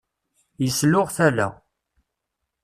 [0.63, 1.47] Yesluɣ tala.